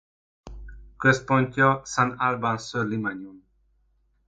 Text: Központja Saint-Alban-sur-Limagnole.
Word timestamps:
Központja 0.97 1.81
Saint-Alban-sur-Limagnole. 1.85 3.41